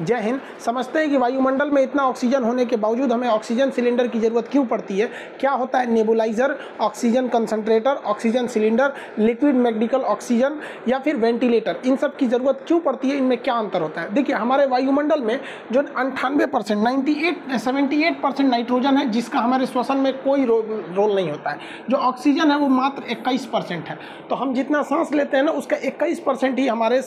[0.00, 4.06] जय हिंद। समझते हैं कि वायुमंडल में इतना ऑक्सीजन होने के बावजूद हमें ऑक्सीजन सिलेंडर
[4.08, 5.06] की ज़रूरत क्यों पड़ती है?
[5.40, 11.76] क्या होता है nebuliser oxygen concentrator oxygen cylinder liquid medical oxygen या फिर वेंटिलेटर?
[11.86, 13.16] इन सब की ज़रूरत क्यों पड़ती है?
[13.16, 14.12] इनमें क्या अंतर होता है?
[14.14, 15.38] देखिए हमारे वायुमंडल में
[15.72, 20.44] जो अंठानवे percent ninety eight seventy eight percent nitrogen है जिसका हमारे श्वसन में कोई
[20.44, 21.58] रो, रोल नहीं होता है।
[21.90, 23.98] जो ऑक्सीजन है वो मात्र इक्कीस परसेंट है।
[24.30, 26.98] तो हम जितना सांस लेते हैं ना उसका इक्कीस परसेंट ही हमारे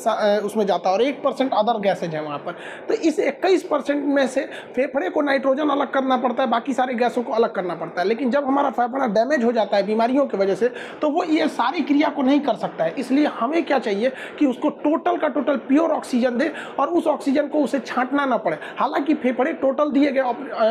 [0.46, 2.56] उसमें जाता है और एक परसेंट अदर गैसेज है वहाँ पर।
[2.88, 4.42] तो इस इक्कीस परसेंट में से
[4.76, 8.08] फेफड़े को नाइट्रोजन अलग करना पड़ता है, बाकी सारे गैसों को अलग करना पड़ता है।
[8.08, 11.48] लेकिन जब हमारा फेफड़ा डैमेज हो जाता है, बीमारियों की वजह से तो वो ये
[11.50, 15.28] सारी क्रिया को नहीं कर सकता है। इसलिए हमें क्या चाहिए कि उसको टोटल का
[15.30, 19.92] टोटल प्योर ऑक्सीजन दे और उस ऑक्सीजन को उसे छांटना ना पड़े। हालाँकि फेफड़े टोटल
[19.92, 20.22] दिए गए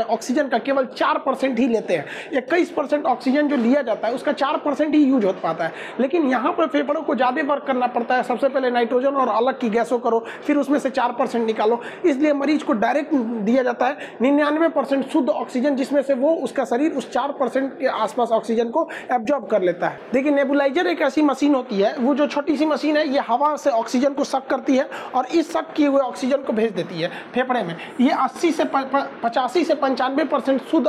[0.09, 4.15] ऑक्सीजन का केवल चार परसेंट ही लेते हैं। इक्कीस परसेंट ऑक्सीजन जो लिया जाता है,
[4.15, 7.65] उसका चार परसेंट ही यूज़ हो पाता है। लेकिन यहाँ पर फेफड़ों को ज़्यादा वर्क
[7.67, 11.13] करना पड़ता है। सबसे पहले नाइट्रोजन और अलग की गैसों करो, फिर उसमें से चार
[11.13, 16.15] परसेंट निकालो। इसलिए मरीज़ को डायरेक्ट दिया जाता है। निन्यानवे परसेंट शुद्ध ऑक्सीजन, जिसमें से
[16.15, 20.33] वो उसका शरीर उस चार परसेंट के आसपास ऑक्सीजन को एब्जॉर्ब कर लेता है। देखिए
[20.33, 23.71] नेबुलाइजर एक ऐसी मशीन होती है, वो जो छोटी सी मशीन है, ये हवा से
[23.71, 27.11] ऑक्सीजन को सक करती है और इस सक किए हुए ऑक्सीजन को भेज देती है।
[27.35, 30.87] फेफड़े में। ये अस्सी से पचासी से पंचानवे परसेंट शुद्ध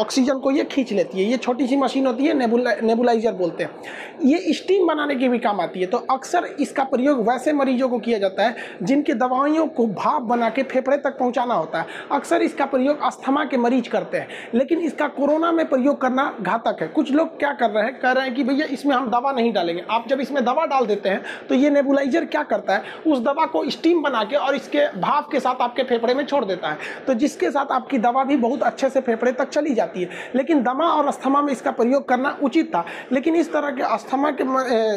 [0.00, 3.64] ऑक्सीजन को ये खींच लेती है, ये छोटी सी मशीन होती है नेबुला नेबुलाइजर बोलते
[3.64, 3.70] हैं।
[4.24, 7.98] ये स्टीम बनाने के भी काम आती है तो अक्सर इसका प्रयोग वैसे मरीजों को
[7.98, 12.42] किया जाता है, जिनके दवाइयों को भाप बना के फेफड़े तक पहुंचाना होता है। अक्सर
[12.42, 16.88] इसका प्रयोग अस्थमा के मरीज़ करते हैं, लेकिन इसका कोरोना में प्रयोग करना घातक है।
[16.88, 19.52] कुछ लोग क्या कर रहे हैं, कह रहे हैं कि भैया इसमें हम दवा नहीं
[19.52, 23.18] डालेंगे। आप जब इसमें दवा डाल देते हैं तो ये नेबुलाइजर क्या करता है, उस
[23.20, 26.68] दवा को स्टीम बना के और इसके भाप के साथ आपके फेफड़े में छोड़ देता
[26.68, 30.08] है। तो जिसके साथ आपकी दवा भी बहुत अच्छे से फेफड़े तक चली जाती है।
[30.34, 34.30] लेकिन दमा और अस्थमा में इसका प्रयोग करना उचित था। लेकिन इस तरह के अस्थमा
[34.30, 34.44] के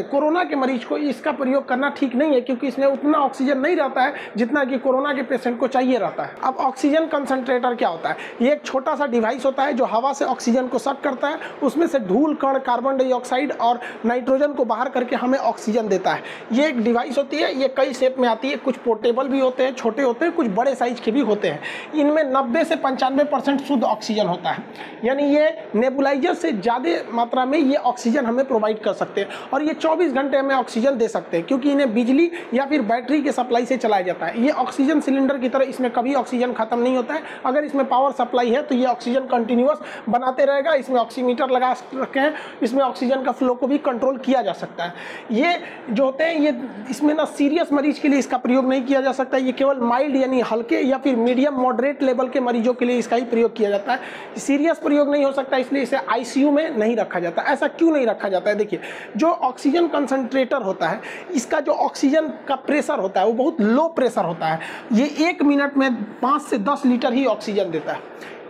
[0.04, 3.76] कोरोना के मरीज़ को इसका प्रयोग करना ठीक नहीं है, क्योंकि इसमें उतना ऑक्सीजन नहीं
[3.76, 7.90] रहता है, जितना कि कोरोना के पेशेंट को चाहिए रहता है। अब ऑक्सीजन कंसनट्रेटर क्या
[7.90, 8.18] होता है?
[8.42, 11.40] ये एक छोटा सा डिवाइस होता है, जो हवा से ऑक्सीजन को सक करता है,
[11.64, 16.24] उसमें से धूल, कण, कार्बन डाइऑक्साइड और नाइट्रोजन को बाहर करके हमें ऑक्सीजन देता है।
[16.52, 19.64] ये एक डिवाइस होती है, ये कई शेप में आती है, कुछ पोर्टेबल भी होते
[19.64, 21.60] हैं, छोटे होते हैं, कुछ बड़े साइज़ के भी होते हैं।
[21.96, 24.64] इनमें नब्बे से पंचानवे परसेंट शुद्ध ऑक्सीजन होता है।
[25.06, 29.64] यानी ये नेबुलाइजर से ज़्यादा मात्रा में ये ऑक्सीजन हमें प्रोवाइड कर सकते हैं और
[29.64, 33.32] ये 24 घंटे हमें ऑक्सीजन दे सकते हैं, क्योंकि इन्हें बिजली या फिर बैटरी के
[33.32, 36.96] सप्लाई से चलाया जाता है। ये ऑक्सीजन सिलेंडर की तरह इसमें कभी ऑक्सीजन खत्म नहीं
[36.96, 41.50] होता है। अगर इसमें पावर सप्लाई है तो ये ऑक्सीजन कंटिन्यूस बनाते रहेगा। इसमें ऑक्सीमीटर
[41.50, 44.94] लगा रखे हैं इसमें ऑक्सीजन का फ्लो को भी कंट्रोल किया जा सकता है।
[45.32, 45.58] ये
[45.90, 46.54] जो होते हैं, ये
[46.90, 50.16] इसमें ना सीरियस मरीज़ के लिए इसका प्रयोग नहीं किया जा सकता ये केवल माइल्ड
[50.16, 53.70] यानी हल्के या फिर मीडियम मॉडरेट लेवल के मरीजों के लिए इसका ही प्रयोग किया
[53.70, 54.00] जाता है।
[54.38, 58.06] सीरियस प्रयोग नहीं हो सकता, इसलिए इसे आईसीयू में नहीं रखा जाता। ऐसा क्यों नहीं
[58.08, 58.56] रखा जाता है?
[58.56, 58.80] देखिए,
[59.18, 61.02] जो ऑक्सीजन कंसनट्रेटर होता है,
[61.34, 64.60] इसका जो ऑक्सीजन का प्रेशर होता है, वो बहुत लो प्रेशर होता है।
[64.94, 68.00] ये एक मिनट में पाँच से दस लीटर ही ऑक्सीजन देता है।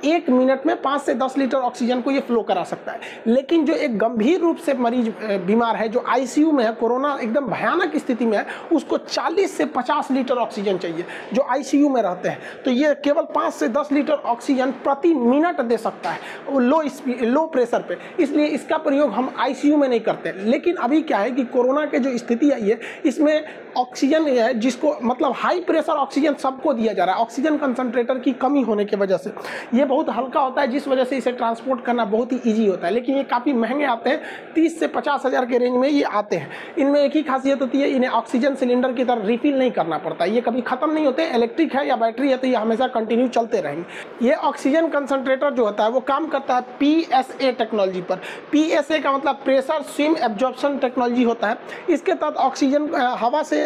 [0.06, 3.66] एक मिनट में पाँच से दस लीटर ऑक्सीजन को ये फ्लो करा सकता है। लेकिन
[3.66, 5.10] जो एक गंभीर रूप से मरीज़
[5.46, 9.66] बीमार है, जो आईसीयू में है, कोरोना एकदम भयानक स्थिति में है, उसको 40 से
[9.66, 13.90] 50 लीटर ऑक्सीजन चाहिए, जो आईसीयू में रहते हैं। तो ये केवल पाँच से दस
[13.92, 16.20] लीटर ऑक्सीजन प्रति मिनट दे सकता है
[16.60, 16.82] लो
[17.22, 21.32] लो प्रेशर पे। इसलिए इसका प्रयोग हम आईसीयू में नहीं करते। लेकिन अभी क्या है
[21.32, 23.44] कि कोरोना के जो स्थिति आई है इसमें
[23.78, 28.32] ऑक्सीजन है, जिसको मतलब हाई प्रेशर ऑक्सीजन सबको दिया जा रहा है। ऑक्सीजन कंसनट्रेटर की
[28.34, 29.30] कमी होने की वजह से।
[29.74, 32.88] ये बहुत हल्का होता है, जिस वजह से इसे ट्रांसपोर्ट करना बहुत ही ईजी होता
[32.88, 34.22] है। लेकिन ये काफ़ी महँगे आते हैं,
[34.56, 37.82] तीस से पचास हज़ार के रेंज में ये आते हैं। इनमें एक ही खासियत होती
[37.82, 41.26] है, इन्हें ऑक्सीजन सिलेंडर की तरह रिफिल नहीं करना पड़ता ये कभी ख़त्म नहीं होते
[41.36, 45.66] इलेक्ट्रिक है या बैटरी है तो ये हमेशा कंटिन्यू चलते रहेंगे। ये ऑक्सीजन कंसनट्रेटर जो
[45.66, 47.08] होता है, वो काम करता है पी
[47.42, 48.20] टेक्नोलॉजी पर।
[48.52, 51.58] पी का मतलब प्रेशर स्विम एब्जॉर्प्शन टेक्नोलॉजी होता है।
[51.90, 53.66] इसके तहत ऑक्सीजन हवा से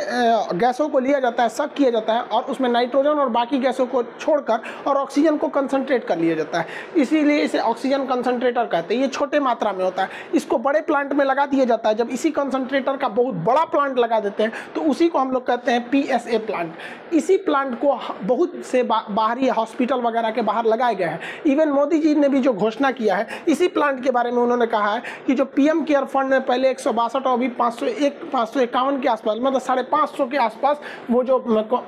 [0.56, 3.86] गैसों को लिया जाता है सक किया जाता है, और उसमें नाइट्रोजन और बाकी गैसों
[3.88, 8.95] को छोड़कर और ऑक्सीजन को कंसनट्रेट कर लिया जाता है। इसीलिए इसे ऑक्सीजन कंसनट्रेटर कहते
[8.95, 11.95] हैं। ये छोटे मात्रा में होता है। इसको बड़े प्लांट में लगा दिया जाता है।
[11.95, 15.45] जब इसी कंसनट्रेटर का बहुत बड़ा प्लांट लगा देते हैं तो उसी को हम लोग
[15.47, 20.65] कहते हैं पीएसए प्लांट इसी प्लांट को बहुत से बा, बाहरी हॉस्पिटल वगैरह के बाहर
[20.65, 24.12] लगाए गए हैं। इवन मोदी जी ने भी जो घोषणा किया है इसी प्लांट के
[24.12, 27.27] बारे में उन्होंने कहा है कि जो पीएम केयर फंड में पहले एक सौ बासठ
[27.27, 30.38] और अभी पाँच सौ एक पाँच सौ इक्यावन के आसपास मतलब साढ़े पाँच सौ के
[30.38, 30.79] आसपास
[31.09, 31.39] वो जो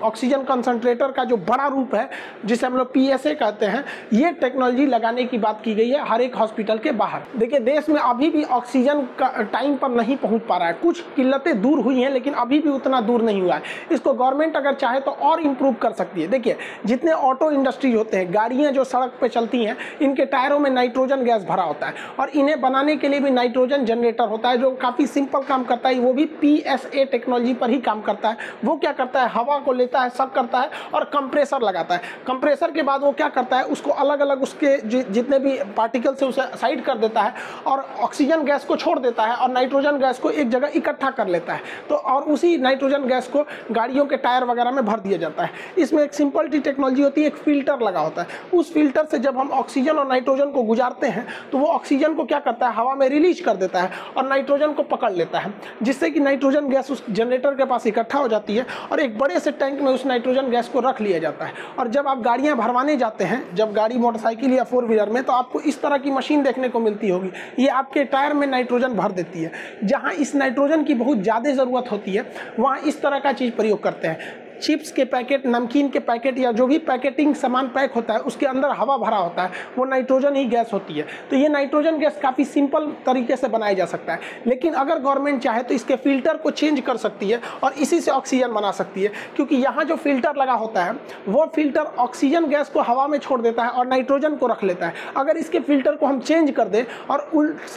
[0.03, 2.09] ऑक्सीजन कंसनट्रेटर का जो बड़ा रूप है
[2.45, 3.83] जिसे हम लोग पीएसए कहते हैं
[4.13, 7.90] ये टेक्नोलॉजी लगाने की बात की गई है हर एक हॉस्पिटल के बाहर। देखिए, देश
[7.90, 11.80] में अभी भी ऑक्सीजन का टाइम पर नहीं पहुँच पा रहा है। कुछ किल्लतें दूर
[11.80, 13.62] हुई हैं, लेकिन अभी भी उतना दूर नहीं हुआ है।
[13.92, 16.56] इसको गवर्नमेंट अगर चाहे तो और इम्प्रूव कर सकती है। देखिए,
[16.86, 21.24] जितने ऑटो इंडस्ट्री होते हैं, गाड़ियाँ जो सड़क पर चलती हैं, इनके टायरों में नाइट्रोजन
[21.24, 24.72] गैस भरा होता है। और इन्हें बनाने के लिए भी नाइट्रोजन जनरेटर होता है, जो
[24.72, 28.75] काफ़ी सिंपल काम करता है। वो भी पीएसए टेक्नोलॉजी पर ही काम करता है। वो
[28.75, 29.30] क्या करता है?
[29.30, 33.12] हवा को लेता है सब करता है और कंप्रेसर लगाता है। कंप्रेसर के बाद वो
[33.12, 33.63] क्या करता है?
[33.63, 37.33] उसको अलग अलग उसके जितने भी पार्टिकल से उसे साइड कर देता है
[37.68, 41.27] और ऑक्सीजन गैस को छोड़ देता है और नाइट्रोजन गैस को एक जगह इकट्ठा कर
[41.27, 45.18] लेता है। तो और उसी नाइट्रोजन गैस को गाड़ियों के टायर वगैरह में भर दिया
[45.18, 48.74] जाता है। इसमें एक सिंपल टी टेक्नोलॉजी होती है, एक फ़िल्टर लगा होता है। उस
[48.74, 52.39] फ़िल्टर से जब हम ऑक्सीजन और नाइट्रोजन को गुजारते हैं तो वो ऑक्सीजन को क्या
[52.39, 52.75] करता है?
[52.75, 55.53] हवा में रिलीज़ कर देता है और नाइट्रोजन को पकड़ लेता है,
[55.83, 59.39] जिससे कि नाइट्रोजन गैस उस जनरेटर के पास इकट्ठा हो जाती है और एक बड़े
[59.39, 62.56] से टैंक में उस नाइट्रोजन गैस को रख लिया जाता है। और जब आप गाड़ियाँ
[62.57, 66.11] भरवाने जाते हैं, जब गाड़ी मोटरसाइकिल या फोर व्हीलर में तो आपको इस तरह की
[66.11, 67.29] मशीन देखने को मिलती होगी।
[67.59, 69.51] ये आपके टायर में नाइट्रोजन भर देती है।
[69.83, 72.25] जहाँ इस नाइट्रोजन की बहुत ज़्यादा ज़रूरत होती है,
[72.59, 76.52] वहाँ इस तरह का चीज़ प्रयोग करते हैं। चिप्स के पैकेट, नमकीन के पैकेट या
[76.52, 80.36] जो भी पैकेटिंग सामान पैक होता है, उसके अंदर हवा भरा होता है, वो नाइट्रोजन
[80.36, 84.13] ही गैस होती है। तो ये नाइट्रोजन गैस काफ़ी सिंपल तरीके से बनाया जा सकता
[84.13, 88.00] है। लेकिन अगर गवर्नमेंट चाहे तो इसके फ़िल्टर को चेंज कर सकती है और इसी
[88.02, 90.96] से ऑक्सीजन बना सकती है, क्योंकि यहाँ जो फ़िल्टर लगा होता है,
[91.28, 94.88] वो फ़िल्टर ऑक्सीजन गैस को हवा में छोड़ देता है और नाइट्रोजन को रख लेता
[94.88, 97.28] है। अगर इसके फ़िल्टर को हम चेंज कर दें और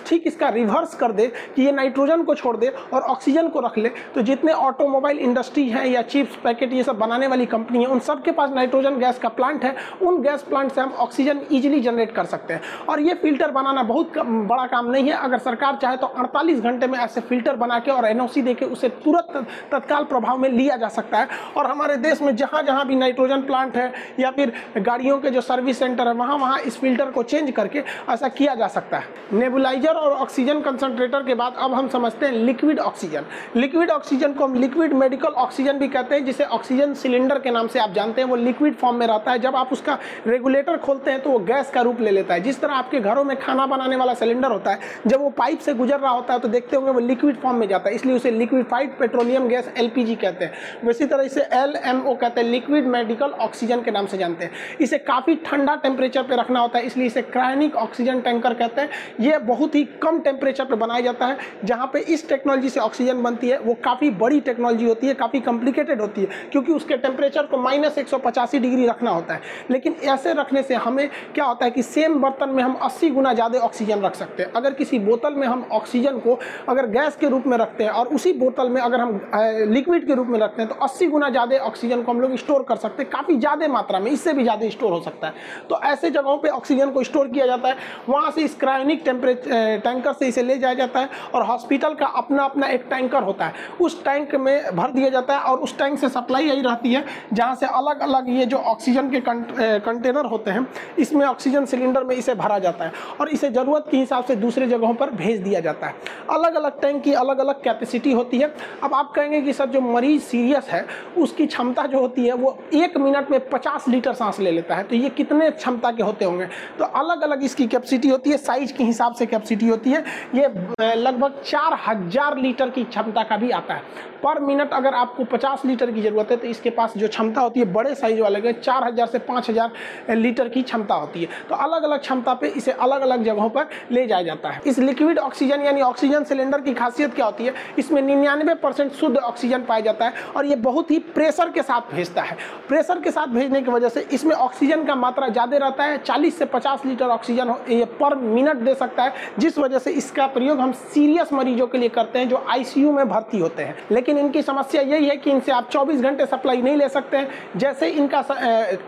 [0.07, 1.27] ठीक इसका रिवर्स कर दे
[1.57, 5.69] कि ये नाइट्रोजन को छोड़ दे और ऑक्सीजन को रख ले तो जितने ऑटोमोबाइल इंडस्ट्री
[5.69, 8.99] हैं या चिप्स, पैकेट ये सब बनाने वाली कंपनी है, उन सब के पास नाइट्रोजन
[8.99, 12.61] गैस का प्लांट है, उन गैस प्लांट से हम ऑक्सीजन ईजिली जनरेट कर सकते हैं।
[12.89, 16.87] और ये फ़िल्टर बनाना बहुत बड़ा काम नहीं है। अगर सरकार चाहे तो अड़तालीस घंटे
[16.87, 20.77] में ऐसे फ़िल्टर बना के और एनओसी दे के उसे तुरंत तत्काल प्रभाव में लिया
[20.77, 24.53] जा सकता है। और हमारे देश में जहाँ जहाँ भी नाइट्रोजन प्लांट है या फिर
[24.79, 28.55] गाड़ियों के जो सर्विस सेंटर है वहाँ वहाँ इस फ़िल्टर को चेंज करके ऐसा किया
[28.55, 33.25] जा सकता है। नेबुलाइजर और ऑक्सीजन कंसनट्रेटर के बाद अब हम समझते हैं लिक्विड ऑक्सीजन
[33.57, 37.67] लिक्विड ऑक्सीजन को हम लिक्विड मेडिकल ऑक्सीजन भी कहते हैं, जिसे ऑक्सीजन सिलेंडर के नाम
[37.69, 41.11] से आप जानते हैं, वो लिक्विड फॉर्म में रहता है। जब आप उसका रेगुलेटर खोलते
[41.11, 43.67] हैं तो वो गैस का रूप ले लेता है। जिस तरह आपके घरों में खाना
[43.67, 46.77] बनाने वाला सिलेंडर होता है, जब वो पाइप से गुजर रहा होता है तो देखते
[46.77, 50.53] होंगे वो लिक्विड फॉर्म में जाता है। इसलिए उसे लिक्विफाइड पेट्रोलियम गैस एलपीजी कहते हैं।
[50.85, 54.99] वैसी तरह इसे एलएमओ कहते हैं लिक्विड मेडिकल ऑक्सीजन के नाम से जानते हैं। इसे
[55.03, 58.91] काफ़ी ठंडा टेम्परेचर पर रखना होता है, इसलिए इसे क्रायनिक ऑक्सीजन टैंकर कहते हैं।
[59.21, 63.23] ये बहुत ही कम टेम्परेचर पर बनाया जाता है, जहाँ पर इस टेक्नोलॉजी से ऑक्सीजन
[63.23, 67.47] बनती है। वो काफ़ी बड़ी टेक्नोलॉजी होती है, काफ़ी कॉम्प्लिकेटेड होती है क्योंकि उसके टेम्परेचर
[67.47, 68.09] को माइनस एक
[68.55, 69.41] डिग्री रखना होता है।
[69.71, 73.33] लेकिन ऐसे रखने से हमें क्या होता है कि सेम बर्तन में हम 80 गुना
[73.35, 77.29] ज़्यादा ऑक्सीजन रख सकते हैं। अगर किसी बोतल में हम ऑक्सीजन को अगर गैस के
[77.29, 79.21] रूप में रखते हैं और उसी बोतल में अगर हम
[79.69, 82.63] लिक्विड के रूप में रखते हैं तो 80 गुना ज़्यादा ऑक्सीजन को हम लोग स्टोर
[82.63, 85.35] कर सकते हैं। काफ़ी ज़्यादा मात्रा में, इससे भी ज़्यादा स्टोर हो सकता है।
[85.71, 87.77] तो ऐसे जगहों पर ऑक्सीजन को स्टोर किया जाता है।
[88.09, 92.45] वहाँ से इस क्रायोनिक टैंकर से इसे ले जाया जाता है और हॉस्पिटल का अपना
[92.45, 95.99] अपना एक टैंकर होता है। उस टैंक में भर दिया जाता है और उस टैंक
[95.99, 100.51] से सप्लाई यही रहती है, जहाँ से अलग अलग ये जो ऑक्सीजन के कंटेनर होते
[100.51, 100.67] हैं,
[100.99, 104.67] इसमें ऑक्सीजन सिलेंडर में इसे भरा जाता है और इसे ज़रूरत के हिसाब से दूसरे
[104.67, 105.95] जगहों पर भेज दिया जाता है।
[106.31, 108.53] अलग अलग टैंक की अलग अलग कैपेसिटी होती है।
[108.83, 110.85] अब आप कहेंगे कि सर जो मरीज़ सीरियस है,
[111.19, 114.83] उसकी क्षमता जो होती है, वो एक मिनट में पचास लीटर सांस ले लेता है।
[114.85, 116.47] तो ये कितने क्षमता के होते होंगे?
[116.79, 120.05] तो अलग अलग इसकी कैपेसिटी होती है साइज़ के हिसाब से कैपेसिटी होती है।
[120.35, 125.25] ये लगभग चार हज़ार लीटर की क्षमता का भी आता है। पर मिनट अगर आपको
[125.27, 128.41] 50 लीटर की ज़रूरत है तो इसके पास जो क्षमता होती है, बड़े साइज़ वाले
[128.41, 132.35] के चार हज़ार से पाँच हज़ार लीटर की क्षमता होती है। तो अलग अलग क्षमता
[132.35, 136.25] पे इसे अलग अलग जगहों पर ले जाया जाता है। इस लिक्विड ऑक्सीजन यानी ऑक्सीजन
[136.25, 137.55] सिलेंडर की खासियत क्या होती है?
[137.79, 141.95] इसमें निन्यानवे परसेंट शुद्ध ऑक्सीजन पाया जाता है और ये बहुत ही प्रेशर के साथ
[141.95, 142.37] भेजता है।
[142.69, 146.39] प्रेशर के साथ भेजने की वजह से इसमें ऑक्सीजन का मात्रा ज़्यादा रहता है, चालीस
[146.39, 150.61] से पचास लीटर ऑक्सीजन ये पर मिनट दे सकता है, जिस वजह से इसका प्रयोग
[150.61, 154.43] हम सीरियस मरीजों के लिए करते हैं, जो आईसीयू में भर्ती होते हैं। लेकिन इनकी
[154.43, 158.23] समस्या यही है कि इनसे आप 24 घंटे सप्लाई नहीं ले सकते हैं। जैसे इनका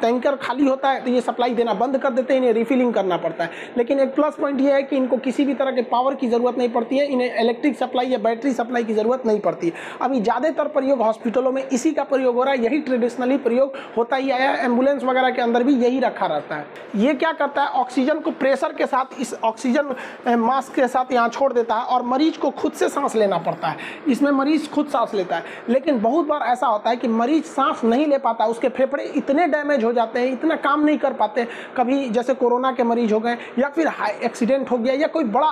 [0.00, 3.16] टैंकर खाली होता है तो ये सप्लाई देना बंद कर देते हैं, इन्हें रिफिलिंग करना
[3.18, 6.14] पड़ता है। लेकिन एक प्लस पॉइंट ये है कि इनको किसी भी तरह के पावर
[6.14, 9.72] की ज़रूरत नहीं पड़ती है, इन्हें इलेक्ट्रिक सप्लाई या बैटरी सप्लाई की ज़रूरत नहीं पड़ती।
[10.02, 14.16] अभी ज़्यादातर प्रयोग हॉस्पिटलों में इसी का प्रयोग हो रहा है, यही ट्रेडिशनली प्रयोग होता
[14.16, 16.66] ही आया एंबुलेंस वगैरह के अंदर भी यही रखा रहता है।
[16.96, 17.68] ये क्या करता है?
[17.76, 19.94] ऑक्सीजन को प्रेशर के साथ, इस ऑक्सीजन
[20.38, 23.68] मास्क के साथ यहाँ छोड़ देता है और मरीज़ को खुद से सांस लेना पड़ता
[23.68, 23.76] है।
[24.08, 27.84] इसमें मरीज़ खुद सांस लेता है। लेकिन बहुत बार ऐसा होता है कि मरीज़ सांस
[27.84, 31.46] नहीं ले पाता, उसके फेफड़े इतने डैमेज हो जाते हैं, इतना काम नहीं कर पाते,
[31.76, 33.90] कभी जैसे कोरोना के मरीज़ हो गए, या फिर
[34.22, 35.50] एक्सीडेंट हो गया, या कोई बड़ा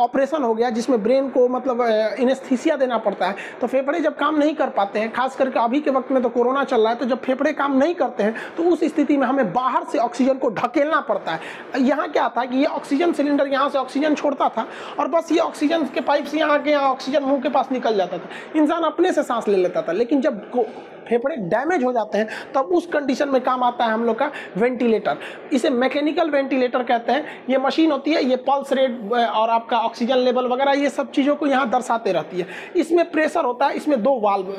[0.00, 1.80] ऑपरेशन हो गया, जिसमें ब्रेन को मतलब
[2.20, 5.80] इनेस्थीसिया देना पड़ता है तो फेफड़े जब काम नहीं कर पाते हैं, खास करके अभी
[5.80, 8.34] के वक्त में तो कोरोना चल रहा है तो जब फेफड़े काम नहीं करते हैं
[8.56, 12.44] तो उस स्थिति में हमें बाहर से ऑक्सीजन को ढकेलना पड़ता है। यहाँ क्या था
[12.44, 14.66] कि ये ऑक्सीजन सिलेंडर यहाँ से ऑक्सीजन छोड़ता था,
[14.98, 17.96] और बस ये ऑक्सीजन के पाइप से यहाँ के यहाँ ऑक्सीजन मुँह के पास निकल
[17.96, 21.92] जाता था। इंसान अपने से सांस ले लेता था, लेकिन जब ゃあこう फेफड़े डैमेज हो
[21.92, 25.18] जाते हैं, तब उस कंडीशन में काम आता है हम लोग का वेंटिलेटर
[25.52, 30.18] इसे मैकेनिकल वेंटिलेटर कहते हैं। ये मशीन होती है, ये पल्स रेट और आपका ऑक्सीजन
[30.18, 34.02] लेवल वगैरह, ये सब चीज़ों को यहाँ दर्शाते रहती है। इसमें प्रेशर होता है, इसमें
[34.02, 34.54] दो वाल्व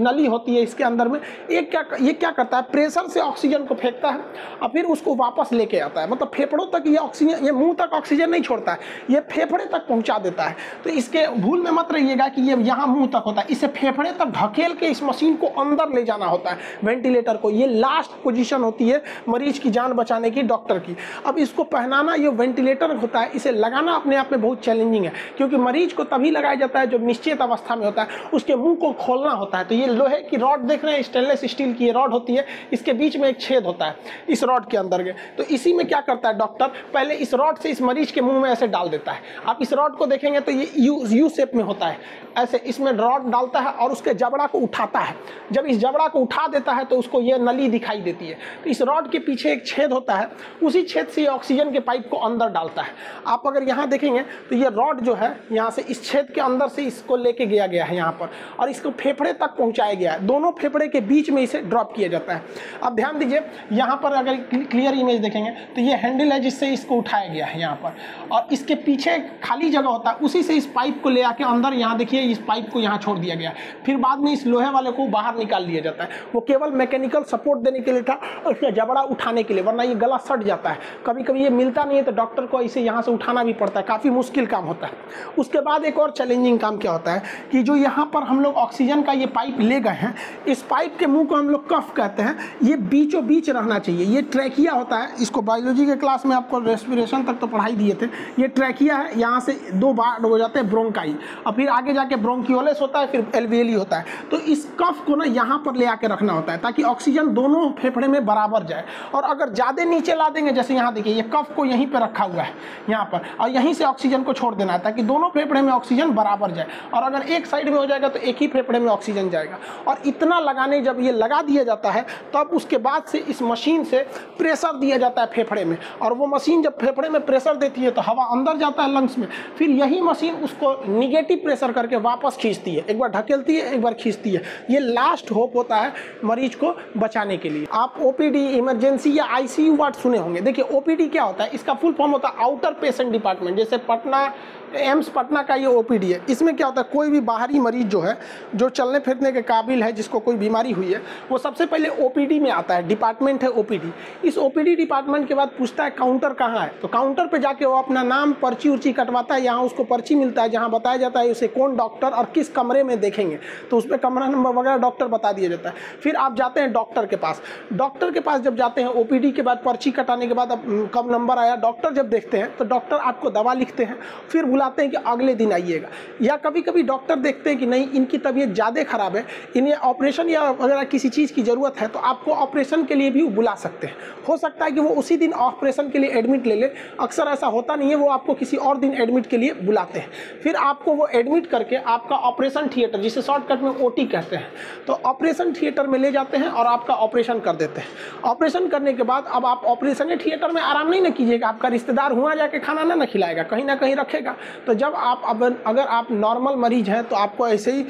[0.00, 2.62] नली होती है इसके अंदर में। एक क्या, ये क्या करता है?
[2.72, 4.20] प्रेशर से ऑक्सीजन को फेंकता है,
[4.62, 7.92] और फिर उसको वापस लेके आता है। मतलब फेफड़ों तक ये ऑक्सीजन ये मुँह तक
[7.94, 8.78] ऑक्सीजन नहीं छोड़ता है,
[9.10, 12.86] ये फेफड़े तक पहुँचा देता है। तो इसके भूल में मत रहिएगा कि ये यहाँ
[12.86, 16.04] मुँह तक होता है। इसे फेफड़े तक ढकेल के इस मशीन को अंदर अंदर ले
[16.04, 20.42] जाना होता है, वेंटिलेटर को। ये लास्ट पोजीशन होती है मरीज़ की जान बचाने की,
[20.44, 24.64] डॉक्टर की। अब इसको पहनाना, ये वेंटिलेटर होता है, इसे लगाना अपने आप में बहुत
[24.64, 28.08] चैलेंजिंग है, क्योंकि मरीज़ को तभी लगाया जाता है जब निश्चित अवस्था में होता है,
[28.34, 31.44] उसके मुँह को खोलना होता है। तो ये लोहे की रॉड देख रहे हैं स्टेनलेस
[31.44, 33.96] स्टील की ये रॉड होती है, इसके बीच में एक छेद होता है,
[34.28, 37.58] इस रॉड के अंदर के। तो इसी में क्या करता है डॉक्टर पहले इस रॉड
[37.58, 40.40] से इस मरीज़ के मुँह में ऐसे डाल देता है। आप इस रॉड को देखेंगे
[40.40, 41.98] तो ये यू यू शेप में होता है।
[42.38, 45.14] ऐसे इसमें रॉड डालता है और उसके जबड़ा को उठाता है।
[45.52, 48.70] जब इस जबड़ा को उठा देता है तो उसको ये नली दिखाई देती है। तो
[48.70, 50.28] इस रॉड के पीछे एक छेद होता है,
[50.62, 52.94] उसी छेद से ऑक्सीजन के पाइप को अंदर डालता है।
[53.26, 56.68] आप अगर यहाँ देखेंगे तो ये रॉड जो है, यहाँ से इस छेद के अंदर
[56.68, 58.30] से इसको लेके गया गया है यहाँ पर,
[58.60, 62.08] और इसको फेफड़े तक पहुँचाया गया है। दोनों फेफड़े के बीच में इसे ड्रॉप किया
[62.08, 62.42] जाता है।
[62.82, 63.40] अब ध्यान दीजिए,
[63.72, 67.60] यहाँ पर अगर क्लियर इमेज देखेंगे तो ये हैंडल है जिससे इसको उठाया गया है
[67.60, 67.94] यहाँ पर,
[68.32, 71.74] और इसके पीछे खाली जगह होता है, उसी से इस पाइप को ले आके अंदर,
[71.74, 73.52] यहाँ देखिए, इस पाइप को यहाँ छोड़ दिया गया
[73.86, 77.22] फिर बाद में इस लोहे वाले को बाहर निकाल दिया जाता है। वो केवल मैकेनिकल
[77.24, 78.14] सपोर्ट देने के लिए था
[78.46, 81.84] और जबड़ा उठाने के लिए, वरना ये गला सट जाता है। कभी कभी ये मिलता
[81.84, 84.64] नहीं है तो डॉक्टर को इसे यहाँ से उठाना भी पड़ता है। काफ़ी मुश्किल काम
[84.64, 84.92] होता है।
[85.38, 88.54] उसके बाद एक और चैलेंजिंग काम क्या होता है कि जो यहाँ पर हम लोग
[88.56, 90.14] ऑक्सीजन का ये पाइप ले गए हैं,
[90.48, 94.04] इस पाइप के मुँह को हम लोग कफ कहते हैं। ये बीचों बीच रहना चाहिए।
[94.06, 97.94] ये ट्रैकिया होता है। इसको बायोलॉजी के क्लास में आपको रेस्पिरेशन तक तो पढ़ाई दिए
[97.94, 98.06] थे।
[98.38, 101.14] ये ट्रैकिया है। यहाँ से दो बार हो जाते हैं ब्रोंकाई
[101.46, 105.16] और फिर आगे जाके ब्रोंकियोलेस होता है, फिर एलवीएली होता है। तो इस कफ को
[105.16, 108.84] ना यहाँ पर ले आके रखना होता है, ताकि ऑक्सीजन दोनों फेफड़े में बराबर जाए।
[109.14, 112.24] और अगर ज़्यादा नीचे ला देंगे, जैसे यहाँ देखिए, ये कफ को यहीं पर रखा
[112.24, 112.54] हुआ है,
[112.90, 116.10] यहाँ पर, और यहीं से ऑक्सीजन को छोड़ देना है, ताकि दोनों फेफड़े में ऑक्सीजन
[116.10, 119.30] बराबर जाए। और अगर एक साइड में हो जाएगा तो एक ही फेफड़े में ऑक्सीजन
[119.30, 123.42] जाएगा। और इतना लगाने, जब ये लगा दिया जाता है, तब उसके बाद से इस
[123.42, 123.98] मशीन से
[124.38, 127.90] प्रेशर दिया जाता है फेफड़े में। और वो मशीन जब फेफड़े में प्रेशर देती है
[127.90, 129.26] तो हवा अंदर जाता है लंग्स में।
[129.58, 133.82] फिर यही मशीन उसको निगेटिव प्रेशर करके वापस खींचती है। एक बार ढकेलती है, एक
[133.82, 135.92] बार खींचती है। ये लास्ट होप होता है
[136.24, 141.08] मरीज़ को बचाने के लिए। आप ओपीडी इमरजेंसी या आईसीयू वार्ड सुने होंगे। देखिए ओपीडी
[141.08, 141.50] क्या होता है?
[141.54, 144.26] इसका फुल फॉर्म होता है आउटर पेशेंट डिपार्टमेंट जैसे पटना
[144.74, 148.00] एम्स पटना का ये ओपीडी है। इसमें क्या होता है, कोई भी बाहरी मरीज़ जो
[148.00, 148.16] है,
[148.54, 152.40] जो चलने फिरने के काबिल है, जिसको कोई बीमारी हुई है, वो सबसे पहले ओपीडी
[152.40, 153.92] में आता है, डिपार्टमेंट है ओपीडी
[154.24, 156.68] इस ओपीडी डिपार्टमेंट के बाद पूछता है, काउंटर कहाँ है?
[156.82, 160.42] तो काउंटर पर जाके वो अपना नाम, पर्ची उर्ची कटवाता है। यहाँ उसको पर्ची मिलता
[160.42, 163.38] है, जहाँ बताया जाता है, उसे कौन डॉक्टर और किस कमरे में देखेंगे।
[163.70, 166.72] तो उस पर कमरा नंबर वगैरह डॉक्टर बता दिया जाता है। फिर आप जाते हैं
[166.72, 167.42] डॉक्टर के पास।
[167.72, 171.10] डॉक्टर के पास जब जाते हैं ओपीडी के बाद पर्ची कटाने के बाद अब, कब
[171.12, 173.98] नंबर आया, डॉक्टर जब देखते हैं तो डॉक्टर आपको दवा लिखते हैं।
[174.30, 175.88] फिर बुलाते हैं कि अगले दिन आइएगा।
[176.22, 179.24] या कभी कभी डॉक्टर देखते हैं कि नहीं, इनकी तबीयत ज़्यादा खराब है,
[179.56, 183.22] इन्हें ऑपरेशन या अगर किसी चीज़ की ज़रूरत है तो आपको ऑपरेशन के लिए भी
[183.30, 183.96] बुला सकते हैं।
[184.28, 186.70] हो सकता है कि वो उसी दिन ऑपरेशन के लिए एडमिट ले ले,
[187.00, 190.10] अक्सर ऐसा होता नहीं है, वो आपको किसी और दिन एडमिट के लिए बुलाते हैं।
[190.42, 194.48] फिर आपको वो एडमिट करके आपका ऑपरेशन थिएटर, जिसे शॉर्टकट में ओटी कहते हैं
[194.86, 198.92] तो ऑपरेशन थिएटर में ले जाते हैं और आपका ऑपरेशन कर देते हैं। ऑपरेशन करने
[198.92, 202.58] के बाद अब आप ऑपरेशन थिएटर में आराम नहीं ना कीजिएगा, आपका रिश्तेदार हुआ जाके
[202.60, 204.34] खाना ना ना खिलाएगा, कहीं ना कहीं रखेगा।
[204.66, 205.22] तो जब आप
[205.66, 207.86] अगर आप नॉर्मल मरीज़ हैं तो आपको ऐसे ही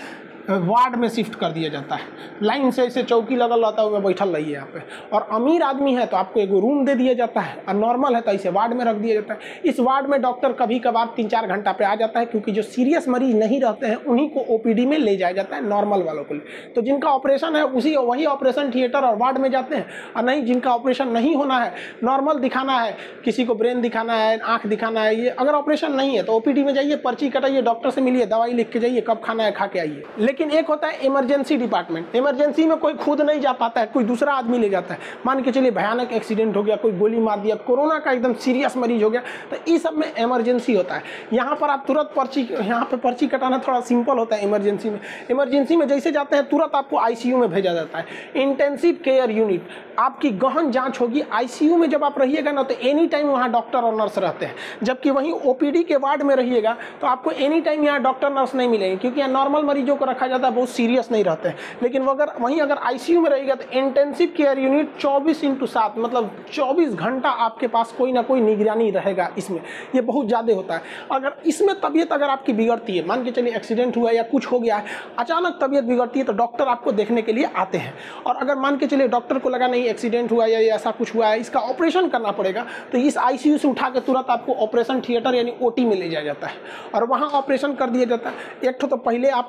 [0.49, 2.03] वार्ड में शिफ्ट कर दिया जाता है।
[2.43, 4.81] लाइन से ऐसे चौकी लगल रहता है बैठल रहिए यहाँ पे।
[5.13, 8.21] और अमीर आदमी है तो आपको एक रूम दे दिया जाता है। और नॉर्मल है
[8.21, 11.29] तो ऐसे वार्ड में रख दिया जाता है। इस वार्ड में डॉक्टर कभी कभार तीन
[11.29, 14.41] चार घंटा पे आ जाता है क्योंकि जो सीरियस मरीज़ नहीं रहते हैं, उन्हीं को
[14.55, 16.35] ओपीडी में ले जाया जाता है नॉर्मल वालों को
[16.75, 19.87] तो जिनका ऑपरेशन है, उसी वही ऑपरेशन थिएटर और वार्ड में जाते हैं।
[20.17, 21.73] और नहीं, जिनका ऑपरेशन नहीं होना है,
[22.05, 26.17] नॉर्मल दिखाना है, किसी को ब्रेन दिखाना है, आँख दिखाना है, ये अगर ऑपरेशन नहीं
[26.17, 29.21] है तो ओपीडी में जाइए, पर्ची कटाइए, डॉक्टर से मिलिए, दवाई लिख के जाइए कब
[29.25, 33.21] खाना है, खा के आइए। लेकिन एक होता है इमरजेंसी डिपार्टमेंट। इमरजेंसी में कोई खुद
[33.21, 36.57] नहीं जा पाता है, कोई दूसरा आदमी ले जाता है। मान के चलिए भयानक एक्सीडेंट
[36.57, 39.83] हो गया, कोई गोली मार दिया, कोरोना का एकदम सीरियस मरीज़ हो गया तो इस
[39.83, 41.03] सब में इमरजेंसी होता है।
[41.33, 45.01] यहाँ पर आप तुरंत पर्ची, यहाँ पर पर्ची कटाना थोड़ा सिंपल होता है इमरजेंसी में।
[45.31, 48.05] इमरजेंसी में जैसे जाते हैं, तुरंत आपको आईसीयू में भेजा जाता है।
[48.37, 53.07] इंटेंसिव केयर यूनिट, आपकी गहन जाँच होगी। आईसीयू में जब आप रहिएगा ना तो एनी
[53.07, 57.07] टाइम वहाँ डॉक्टर और नर्स रहते हैं। जबकि वहीं ओपीडी के वार्ड में रहिएगा तो
[57.07, 60.49] आपको एनी टाइम यहाँ डॉक्टर नर्स नहीं मिलेंगे, क्योंकि यहाँ नॉर्मल मरीजों को रखा जाता
[60.49, 63.79] है बहुत सीरियस नहीं रहते हैं। लेकिन वो अगर, वहीं अगर आईसीयू में रहेगा तो
[63.79, 68.91] इंटेंसिव केयर यूनिट चौबीस इंटू सात मतलब चौबीस घंटा आपके पास कोई ना कोई निगरानी
[68.91, 69.61] रहेगा इसमें।
[69.95, 73.55] ये बहुत ज़्यादा होता है। अगर इसमें तबीयत अगर आपकी बिगड़ती है, मान के चलिए
[73.57, 74.85] एक्सीडेंट हुआ या कुछ हो गया है
[75.19, 77.95] अचानक तबीयत बिगड़ती है तो डॉक्टर आपको देखने के लिए आते हैं।
[78.27, 81.27] और अगर मान के चलिए डॉक्टर को लगा, नहीं एक्सीडेंट हुआ या ऐसा कुछ हुआ
[81.27, 85.35] है, इसका ऑपरेशन करना पड़ेगा तो इस आईसीयू से उठा के तुरंत आपको ऑपरेशन थिएटर
[85.35, 86.55] यानी ओटी में ले जाया जाता है।
[86.95, 89.49] और वहाँ ऑपरेशन कर दिया जाता है। एक तो पहले आप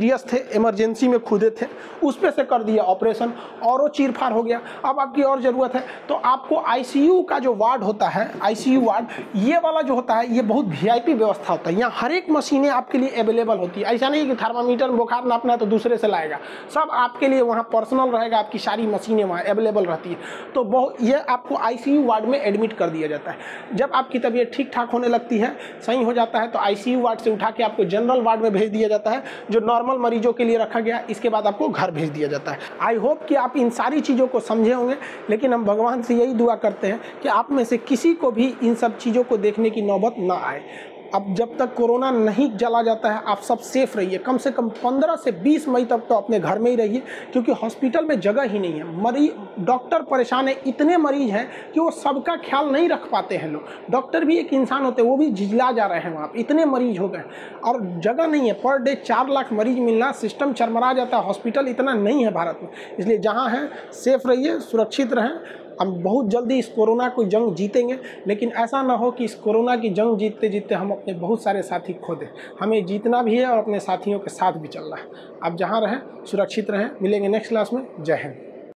[0.00, 1.66] सीरियस थे, इमरजेंसी में खुदे थे,
[2.02, 5.40] उस पर से कर दिया ऑपरेशन और वो चीर फाड़ हो गया। अब आपकी और
[5.42, 9.06] ज़रूरत है तो आपको आईसीयू का जो वार्ड होता है, आईसीयू वार्ड,
[9.38, 12.68] ये वाला जो होता है, ये बहुत वीआईपी व्यवस्था होता है। यहाँ हर एक मशीनें
[12.70, 16.08] आपके लिए अवेलेबल होती है। ऐसा नहीं कि थर्मामीटर बुखार नापना है तो दूसरे से
[16.08, 16.38] लाएगा।
[16.74, 20.16] सब आपके लिए वहाँ पर्सनल रहेगा, आपकी सारी मशीनें वहाँ अवेलेबल रहती है।
[20.54, 24.52] तो बहुत ये आपको आईसीयू वार्ड में एडमिट कर दिया जाता है। जब आपकी तबीयत
[24.54, 25.54] ठीक ठाक होने लगती है,
[25.86, 28.68] सही हो जाता है तो आईसीयू वार्ड से उठा के आपको जनरल वार्ड में भेज
[28.70, 32.08] दिया जाता है, जो नॉर्मल मरीजों के लिए रखा गया, इसके बाद आपको घर भेज
[32.08, 34.96] दिया जाता है। आई होप कि आप इन सारी चीज़ों को समझे होंगे,
[35.30, 38.54] लेकिन हम भगवान से यही दुआ करते हैं कि आप में से किसी को भी
[38.62, 40.62] इन सब चीज़ों को देखने की नौबत ना आए।
[41.14, 44.68] अब जब तक कोरोना नहीं चला जाता है, आप सब सेफ़ रहिए। कम से कम
[44.68, 47.02] 15 से 20 मई तक तो अपने घर में ही रहिए,
[47.32, 51.80] क्योंकि हॉस्पिटल में जगह ही नहीं है। मरीज़ डॉक्टर परेशान है, इतने मरीज़ हैं कि
[51.80, 55.16] वो सबका ख्याल नहीं रख पाते हैं लोग। डॉक्टर भी एक इंसान होते हैं, वो
[55.16, 57.22] भी झिझला जा रहे हैं वहाँ इतने मरीज़ हो गए।
[57.64, 61.68] और जगह नहीं है पर डे चार लाख मरीज़ मिलना सिस्टम चरमरा जाता है। हॉस्पिटल
[61.68, 66.58] इतना नहीं है भारत में। इसलिए जहाँ हैं सेफ़ रहिए, सुरक्षित रहें। हम बहुत जल्दी
[66.58, 70.48] इस कोरोना को जंग जीतेंगे, लेकिन ऐसा ना हो कि इस कोरोना की जंग जीतते
[70.48, 72.26] जीतते हम अपने बहुत सारे साथी खो दें।
[72.60, 75.02] हमें जीतना भी है और अपने साथियों के साथ भी चलना है।
[75.44, 78.49] आप जहाँ रहें, सुरक्षित रहें। मिलेंगे नेक्स्ट क्लास में। जय हिंद।